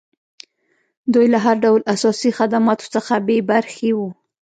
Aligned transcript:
دوی 1.13 1.27
له 1.33 1.39
هر 1.45 1.55
ډول 1.65 1.81
اساسي 1.93 2.29
خدماتو 2.37 2.85
څخه 2.95 3.13
بې 3.27 3.37
برخې 3.51 3.89
وو. 3.97 4.09